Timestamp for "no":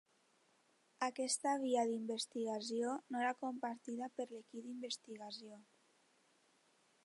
3.15-3.21